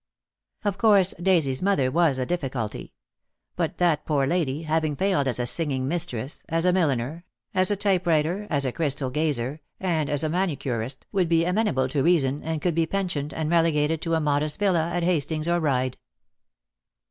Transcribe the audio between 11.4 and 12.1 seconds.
amenable to